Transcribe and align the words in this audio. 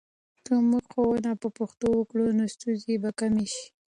که 0.45 0.53
موږ 0.69 0.83
ښوونه 0.93 1.31
په 1.41 1.47
پښتو 1.57 1.87
وکړو، 1.93 2.25
نو 2.37 2.43
ستونزې 2.55 2.93
به 3.03 3.09
کمې 3.19 3.45
سي. 3.53 3.65